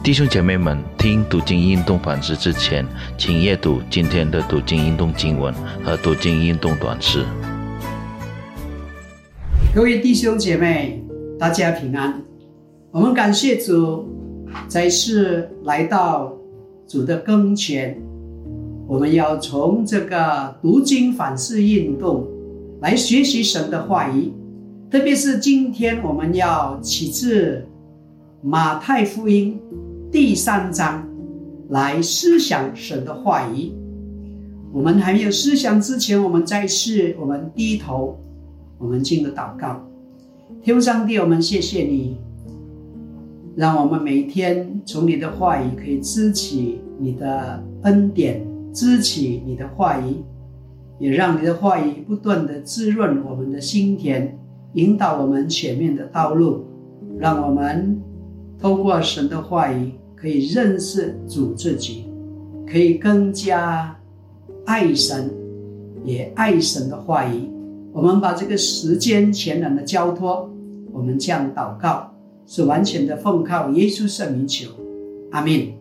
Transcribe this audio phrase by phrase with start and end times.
[0.00, 2.86] 弟兄姐妹们，听读经运动反思之前，
[3.18, 5.52] 请阅读今天的读经运动经文
[5.84, 7.24] 和读经运动短诗。
[9.74, 11.02] 各位弟兄姐妹，
[11.38, 12.22] 大家平安。
[12.90, 14.08] 我们感谢主，
[14.66, 16.32] 再次来到
[16.86, 18.00] 主的跟前。
[18.86, 22.26] 我们要从这个读经反思运动
[22.80, 24.32] 来学习神的话语，
[24.90, 27.66] 特别是今天我们要起自
[28.40, 29.60] 马太福音。
[30.10, 31.06] 第三章
[31.68, 33.70] 来思想神的话语。
[34.72, 38.18] 我们还没有思想之前，我们再次我们低头，
[38.78, 39.86] 我们进入祷告。
[40.62, 42.16] 天父上帝，我们谢谢你，
[43.54, 50.22] 让我们每天从你的话语可以支起你的恩典，支起你的话语，
[50.98, 54.30] 也让你的话语不断的滋润我们的心田，
[54.72, 56.64] 引导我们前面的道路，
[57.18, 58.00] 让我们。
[58.60, 62.06] 通过神的话语，可以认识主自己，
[62.66, 63.96] 可以更加
[64.66, 65.30] 爱神，
[66.04, 67.48] 也爱神的话语。
[67.92, 70.50] 我们把这个时间全然的交托，
[70.92, 72.12] 我们这样祷告，
[72.46, 74.68] 是完全的奉靠耶稣圣名求，
[75.30, 75.72] 阿门。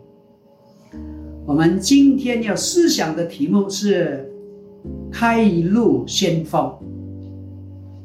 [1.45, 4.31] 我们今天要思想的题目是
[5.11, 6.71] 开路先锋，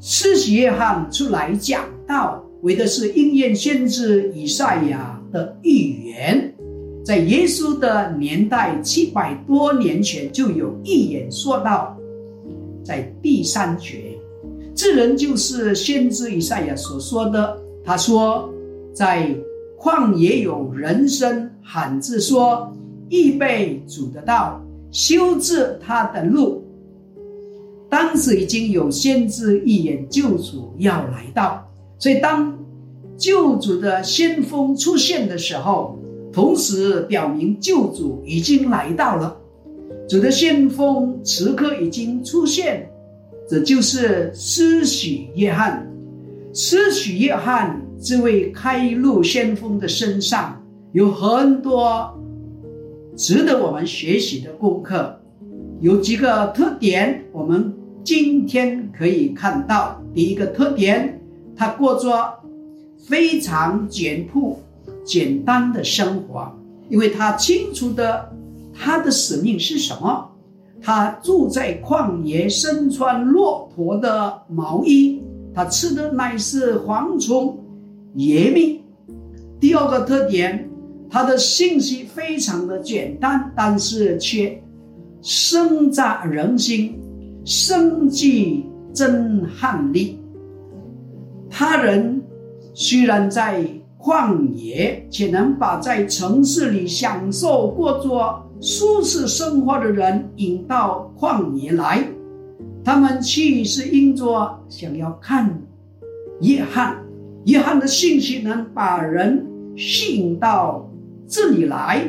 [0.01, 2.43] 施洗约翰出来讲道。
[2.63, 6.53] 为的是应验先知以赛亚的预言，
[7.05, 11.97] 在耶稣的年代七百多年前就有预言说到，
[12.85, 14.19] 在第三节，
[14.75, 17.59] 这人就是先知以赛亚所说的。
[17.85, 18.49] 他说，
[18.95, 19.35] 在
[19.77, 22.73] 旷野有人声喊着说
[23.11, 26.63] ：“预备主的道，修治他的路。”
[27.91, 31.69] 当时已经有先知预言救主要来到。
[31.99, 32.57] 所以，当
[33.23, 35.97] 救主的先锋出现的时候，
[36.33, 39.37] 同时表明救主已经来到了。
[40.09, 42.91] 主的先锋此刻已经出现，
[43.49, 45.89] 这就是施洗约翰。
[46.53, 52.13] 施洗约翰这位开路先锋的身上有很多
[53.17, 55.17] 值得我们学习的功课，
[55.79, 57.73] 有几个特点，我们
[58.03, 60.03] 今天可以看到。
[60.13, 61.21] 第一个特点。
[61.55, 62.09] 他过着
[63.03, 64.59] 非常简朴、
[65.05, 66.51] 简单的生活，
[66.89, 68.33] 因为他清楚的
[68.73, 70.29] 他的使命是什么。
[70.81, 75.23] 他住在旷野，身穿骆驼的毛衣，
[75.55, 77.59] 他吃的乃是蝗虫、
[78.15, 78.81] 野蜜。
[79.61, 80.69] 第二个特点，
[81.09, 84.61] 他的信息非常的简单，但是却
[85.21, 86.99] 深扎人心，
[87.45, 90.19] 深具震撼力。
[91.49, 92.22] 他人
[92.75, 93.65] 虽然在
[93.99, 102.03] 旷野，且能把在城市里享受过着舒适生活的人引到旷野来，
[102.85, 105.61] 他们去是因着想要看
[106.41, 106.97] 约翰，
[107.45, 109.47] 约翰的信息能把人
[109.77, 110.91] 吸引到
[111.29, 112.09] 这里来，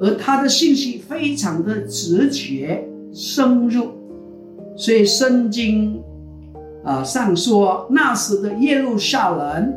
[0.00, 3.88] 而他的信息非常的直觉深入，
[4.76, 6.02] 所以圣经。
[6.84, 9.72] 啊，上说那时的耶路撒冷、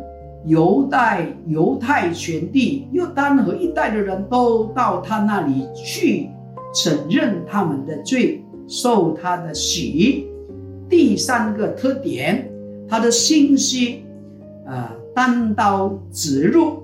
[0.45, 6.29] 犹太、犹太全地、又单和一带的人都到他那里去，
[6.73, 10.27] 承认他们的罪，受他的洗。
[10.87, 12.47] 第三个特点，
[12.87, 14.03] 他的信息，
[14.67, 16.83] 啊，单刀直入，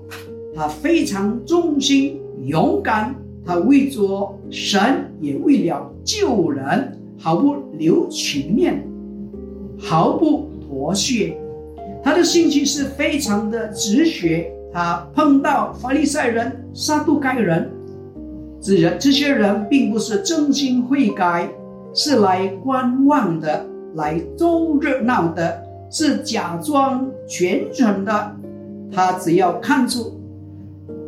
[0.54, 3.14] 他非常忠心、勇敢，
[3.46, 4.80] 他为着神，
[5.20, 8.84] 也为了救人，毫不留情面。
[9.78, 11.36] 毫不妥协，
[12.02, 14.50] 他的兴趣是非常的直学。
[14.74, 17.70] 他碰到法利赛人、撒都该人，
[18.58, 21.46] 这人这些人并不是真心悔改，
[21.92, 28.36] 是来观望的，来凑热闹的，是假装虔诚的。
[28.90, 30.18] 他只要看出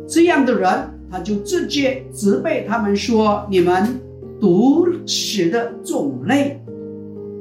[0.07, 0.69] 这样的人，
[1.11, 3.99] 他就直接责备他们说：“你们
[4.39, 6.61] 毒死的种类。”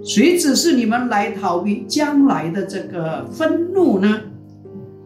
[0.05, 4.21] 谁指示你们来逃避将来的这个愤怒呢？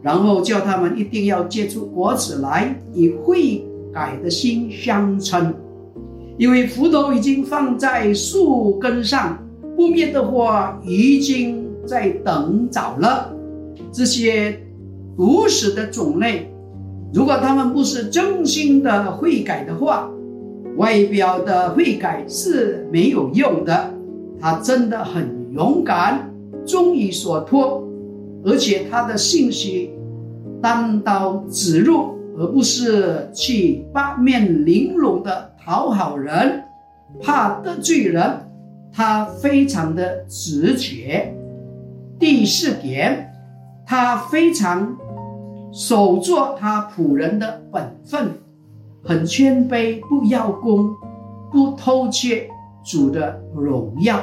[0.02, 5.54] 然后叫他们一定要结出果子来，以悔改的心相称。
[6.36, 9.38] 因为斧头已经放在树根上，
[9.76, 10.52] 不灭的火
[10.84, 13.32] 已经在等着了。
[13.92, 14.60] 这些
[15.16, 16.50] 毒死的种类，
[17.14, 20.10] 如果他们不是真心的悔改的话，
[20.76, 23.94] 外表的悔改是没有用的。
[24.40, 26.30] 他真的很勇敢，
[26.66, 27.82] 忠于所托，
[28.44, 29.90] 而且他的信息
[30.62, 36.62] 单刀直入，而不是去八面玲珑的讨好人，
[37.20, 38.44] 怕得罪人。
[38.90, 41.34] 他非常的直觉。
[42.18, 43.32] 第四点，
[43.86, 44.96] 他非常
[45.70, 48.30] 守做他仆人的本分，
[49.04, 50.90] 很谦卑，不要功，
[51.52, 52.48] 不偷窃
[52.88, 54.18] 主的荣耀。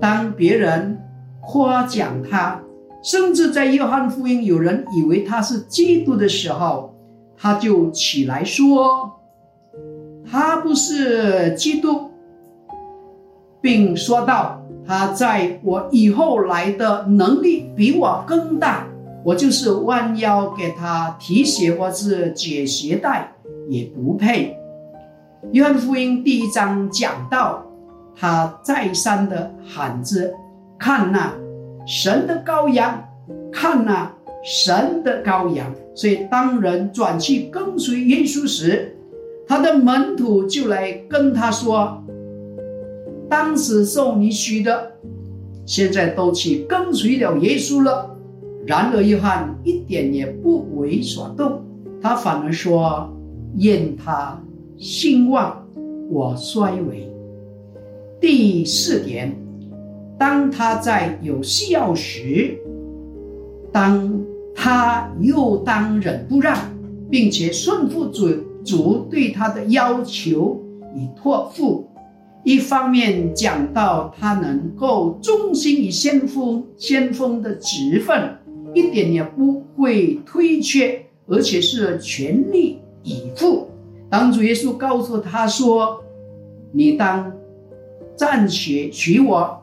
[0.00, 0.96] 当别人
[1.40, 2.62] 夸奖他，
[3.02, 6.94] 甚至在约翰福音有人以为他是基督的时候，
[7.36, 9.10] 他就起来说
[10.30, 12.10] ：“他不是基督。”
[13.60, 18.86] 并说道：“他在我以后来的能力比我更大，
[19.24, 23.32] 我就是弯腰给他提鞋或是解鞋带
[23.68, 24.56] 也不配。”
[25.52, 27.62] 约翰福音第一章讲到，
[28.20, 30.30] 他再三的喊着
[30.78, 31.32] ：“看那
[31.86, 33.02] 神的羔羊，
[33.50, 34.12] 看那
[34.44, 38.94] 神的羔羊。”所以当人转去跟随耶稣时，
[39.48, 42.04] 他的门徒就来跟他说。
[43.26, 44.92] 当时受你许的，
[45.64, 48.14] 现在都去跟随了耶稣了。
[48.66, 51.62] 然而约翰一点也不为所动，
[52.02, 53.08] 他反而说
[53.56, 54.38] ：“愿他
[54.76, 55.64] 兴旺，
[56.10, 57.08] 我衰微。”
[58.20, 59.34] 第四点，
[60.18, 62.58] 当他在有需要时，
[63.72, 64.22] 当
[64.54, 66.54] 他又当忍不让，
[67.10, 68.28] 并且顺服主
[68.62, 70.60] 主对他的要求
[70.94, 71.88] 与托付。
[72.44, 78.36] 一方面讲到他能够忠心于先锋，先锋的职分，
[78.74, 83.68] 一点也不会推却，而且是全力以赴。
[84.10, 86.02] 当主耶稣告诉他说
[86.72, 87.32] ：“你当
[88.20, 89.58] 暂且娶我，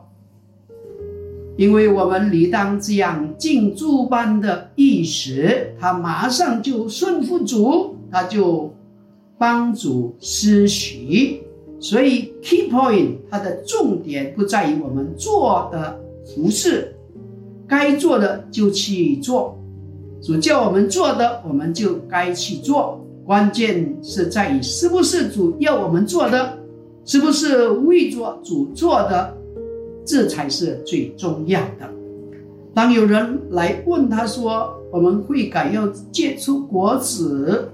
[1.56, 8.74] 因为我们理当这样尽诸般的意识。”他马上就顺服主，他就
[9.38, 11.40] 帮主施许。
[11.78, 15.96] 所以，key point 它的重点不在于我们做的
[16.26, 16.92] 服饰，
[17.68, 19.56] 该做的就去做，
[20.20, 23.06] 主叫我们做的，我们就该去做。
[23.24, 26.58] 关键是在于是不是主要我们做的，
[27.08, 29.34] 是不是为做主做的，
[30.04, 31.90] 这才是最重要的。
[32.74, 37.70] 当有人来问他说：“我们会改要结出果子，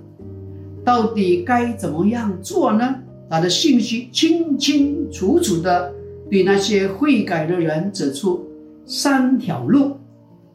[0.85, 2.95] 到底该怎么样做呢？”
[3.29, 5.93] 他的信息清清楚楚的
[6.31, 8.49] 对那些会改的人指出
[8.87, 9.97] 三条路：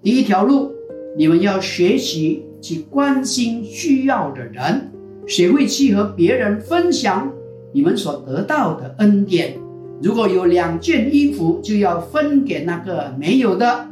[0.02, 0.72] 第一条路，
[1.18, 4.90] 你们要学习去关心需要的人，
[5.28, 7.30] 学会去和别人分享
[7.72, 9.58] 你们所得到的恩典。
[10.02, 13.88] 如果有两件衣服，就要分给那个没有的；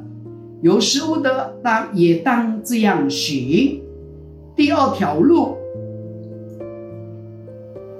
[0.62, 3.82] 有食物的，当也当这样行。
[4.56, 5.56] 第二条路。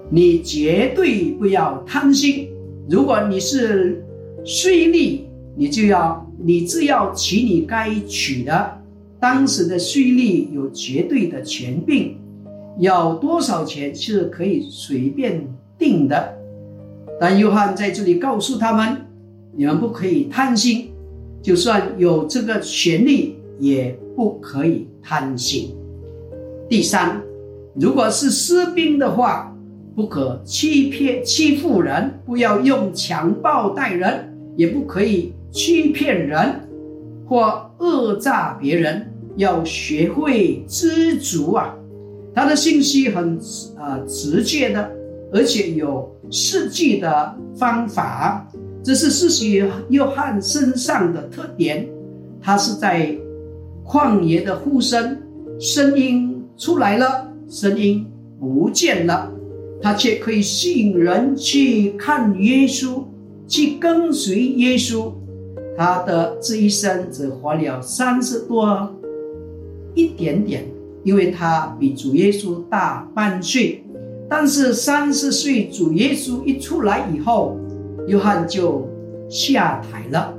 [0.10, 2.48] 你绝对不要贪心。
[2.90, 4.02] 如果你是
[4.46, 5.20] 税吏，
[5.58, 8.72] 你就要你只要取你该取的。
[9.20, 12.16] 当时的税吏有绝对的权柄，
[12.80, 15.46] 要多少钱是可以随便
[15.78, 16.34] 定的。
[17.20, 18.98] 但约翰在这里告诉他们：
[19.56, 20.92] 你们不可以贪心，
[21.42, 25.76] 就算有这个权利，也不可以贪心。
[26.70, 27.22] 第三，
[27.76, 29.54] 如果是士兵的话。
[29.98, 36.38] 不可欺骗欺负人，不要用强暴待人，也不可以欺骗人
[37.26, 41.76] 或讹诈别人，要学会知足啊！
[42.32, 43.40] 他的信息很
[43.76, 44.88] 啊直接的，
[45.34, 48.48] 而且有实际的方法，
[48.84, 51.88] 这是世袭约翰身上的特点。
[52.42, 53.14] 他是在
[53.86, 55.18] 旷野的呼声，
[55.60, 58.06] 声音出来了，声音
[58.40, 59.32] 不见了。
[59.82, 63.04] 他却可以吸引人去看耶稣，
[63.48, 65.12] 去跟随耶稣。
[65.78, 68.96] 他的这一生只活了三十多
[69.94, 70.66] 一点点，
[71.04, 73.84] 因为他比主耶稣大半岁。
[74.30, 77.58] 但是三十岁主耶稣一出来以后，
[78.08, 78.88] 约翰就
[79.30, 80.34] 下台了。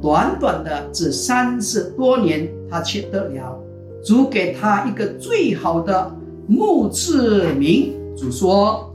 [0.00, 3.58] 短短的这三十多年，他却得了
[4.04, 6.14] 主给他一个最好的
[6.46, 7.94] 墓志铭。
[8.16, 8.94] 主说：“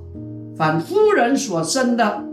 [0.55, 2.23] 凡夫人所生的，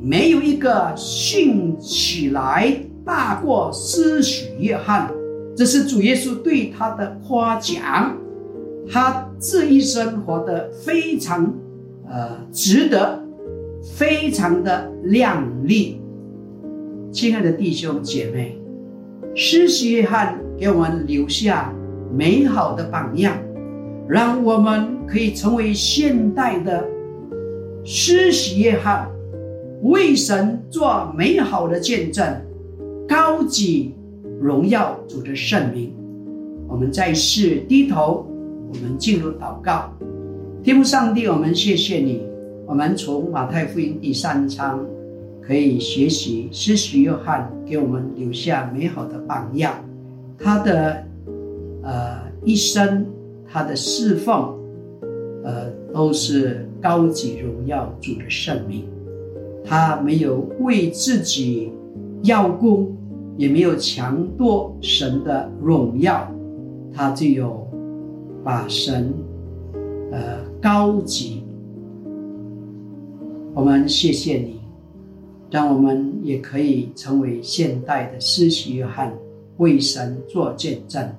[0.00, 5.10] 没有一个信起来大过施许约翰。”
[5.56, 8.16] 这是主耶稣对他的夸奖。
[8.88, 11.52] 他这一生活得非常，
[12.08, 13.22] 呃，值得，
[13.96, 16.00] 非常的亮丽。
[17.10, 18.58] 亲爱的弟兄姐妹，
[19.34, 21.72] 施洗约翰给我们留下
[22.14, 23.36] 美好的榜样。
[24.08, 26.86] 让我们可以成为现代的
[27.84, 29.10] 施洗约翰，
[29.82, 32.24] 为神做美好的见证，
[33.08, 33.92] 高举
[34.40, 35.92] 荣耀主的圣名。
[36.68, 38.26] 我们在世低头，
[38.68, 39.92] 我们进入祷告。
[40.62, 42.22] 天父上帝，我们谢谢你。
[42.66, 44.84] 我们从马太福音第三章
[45.40, 49.74] 可以学习施洗约翰给我们留下美好的榜样，
[50.36, 51.04] 他的
[51.84, 53.06] 呃一生，
[53.46, 54.52] 他的侍奉，
[55.44, 58.84] 呃都是高级荣耀主的圣名。
[59.64, 61.72] 他没有为自己
[62.22, 62.96] 要功，
[63.36, 66.28] 也没有强夺神的荣耀，
[66.92, 67.65] 他只有
[68.46, 69.12] 把神
[70.12, 71.42] 呃高级。
[73.52, 74.60] 我们谢谢你，
[75.50, 79.12] 让我们也可以成为现代的施洗约翰，
[79.56, 81.12] 为神做见证，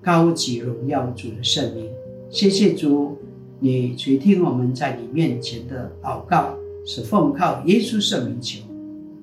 [0.00, 1.90] 高级荣耀主的圣名。
[2.30, 3.18] 谢谢主，
[3.58, 6.54] 你垂听我们在你面前的祷告，
[6.86, 8.60] 是奉靠耶稣圣名求，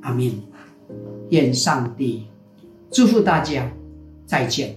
[0.01, 0.29] 阿门。
[1.29, 2.23] 愿上帝
[2.91, 3.71] 祝福大家，
[4.25, 4.75] 再见。